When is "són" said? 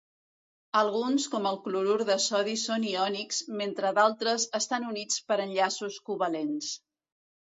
2.61-2.87